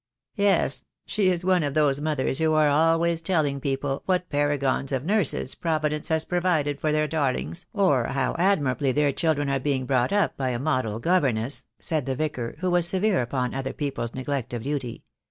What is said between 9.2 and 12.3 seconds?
dren are being brought up by a model governess," said the